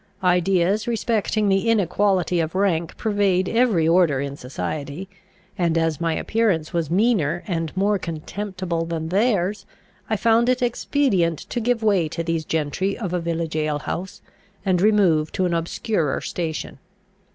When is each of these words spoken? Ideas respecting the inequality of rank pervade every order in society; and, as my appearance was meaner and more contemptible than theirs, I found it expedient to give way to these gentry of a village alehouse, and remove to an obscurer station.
Ideas 0.23 0.87
respecting 0.87 1.47
the 1.47 1.69
inequality 1.69 2.39
of 2.39 2.55
rank 2.55 2.97
pervade 2.97 3.47
every 3.47 3.87
order 3.87 4.19
in 4.19 4.35
society; 4.35 5.07
and, 5.59 5.77
as 5.77 6.01
my 6.01 6.15
appearance 6.15 6.73
was 6.73 6.89
meaner 6.89 7.43
and 7.45 7.71
more 7.77 7.99
contemptible 7.99 8.83
than 8.83 9.09
theirs, 9.09 9.67
I 10.09 10.15
found 10.15 10.49
it 10.49 10.63
expedient 10.63 11.37
to 11.51 11.59
give 11.59 11.83
way 11.83 12.07
to 12.07 12.23
these 12.23 12.45
gentry 12.45 12.97
of 12.97 13.13
a 13.13 13.19
village 13.19 13.55
alehouse, 13.55 14.23
and 14.65 14.81
remove 14.81 15.31
to 15.33 15.45
an 15.45 15.53
obscurer 15.53 16.19
station. 16.21 16.79